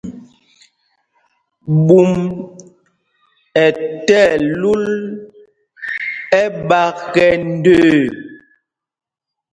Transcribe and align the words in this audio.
Ɓûm 1.85 2.11
ɛ 3.63 3.65
tí 4.05 4.17
ɛlúl 4.33 4.83
ɛ́ɓāk 6.43 7.13
ɛ 7.25 7.27
ndəə. 7.53 7.87